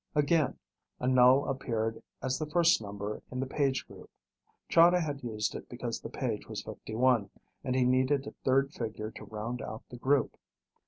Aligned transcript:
Again, 0.15 0.57
a 0.99 1.05
null 1.07 1.47
appeared 1.47 2.01
as 2.23 2.39
the 2.39 2.47
first 2.49 2.81
number 2.81 3.21
in 3.31 3.39
the 3.39 3.45
page 3.45 3.85
group. 3.87 4.09
Chahda 4.67 4.99
had 4.99 5.23
used 5.23 5.53
it 5.53 5.69
because 5.69 5.99
the 6.01 6.09
page 6.09 6.49
was 6.49 6.63
51 6.63 7.29
and 7.63 7.75
he 7.75 7.85
needed 7.85 8.25
a 8.25 8.31
third 8.43 8.73
figure 8.73 9.11
to 9.11 9.25
round 9.25 9.61
out 9.61 9.83
the 9.89 9.97
group. 9.97 10.37